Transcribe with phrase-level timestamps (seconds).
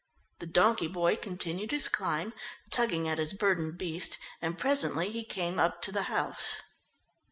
[0.39, 2.33] The donkey boy continued his climb,
[2.71, 6.63] tugging at his burdened beast, and presently he came up to the house.